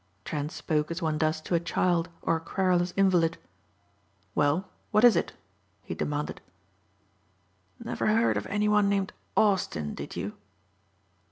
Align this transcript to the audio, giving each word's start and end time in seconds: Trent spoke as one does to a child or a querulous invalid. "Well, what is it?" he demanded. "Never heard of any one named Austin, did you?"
Trent 0.25 0.51
spoke 0.51 0.89
as 0.89 0.99
one 0.99 1.19
does 1.19 1.39
to 1.41 1.53
a 1.53 1.59
child 1.59 2.09
or 2.23 2.37
a 2.37 2.39
querulous 2.39 2.91
invalid. 2.97 3.37
"Well, 4.33 4.67
what 4.89 5.03
is 5.03 5.15
it?" 5.15 5.33
he 5.83 5.93
demanded. 5.93 6.41
"Never 7.79 8.07
heard 8.07 8.35
of 8.35 8.47
any 8.47 8.67
one 8.67 8.89
named 8.89 9.13
Austin, 9.37 9.93
did 9.93 10.15
you?" 10.15 10.33